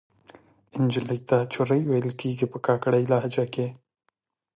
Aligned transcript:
نجلۍ 0.81 1.19
ته 1.29 1.37
چورۍ 1.53 1.81
ویل 1.85 2.09
کیږي 2.21 2.45
په 2.51 2.57
کاکړۍ 2.65 3.03
لهجه 3.11 3.45
کښې 3.53 3.67